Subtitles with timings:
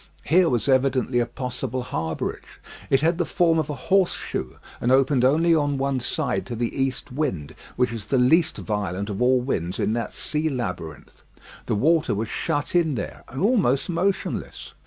[0.23, 2.59] Here was evidently a possible harbourage.
[2.89, 6.55] It had the form of a horse shoe, and opened only on one side to
[6.55, 11.21] the east wind, which is the least violent of all winds in that sea labyrinth.
[11.67, 14.73] The water was shut in there, and almost motionless.